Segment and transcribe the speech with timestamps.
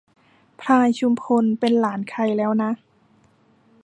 [0.61, 2.71] พลายชุมพลเป็นหลานใครแล้วนะ